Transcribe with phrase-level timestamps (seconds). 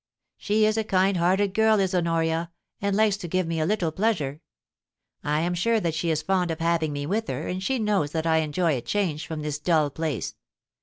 [0.37, 2.49] She is a kind hearted girl is Honoria,
[2.81, 4.41] and likes to give me a little pleasure.
[5.23, 8.09] I am sure that she is fond of having me with her, and she knows
[8.13, 10.33] that I enjoy a change from this dull place.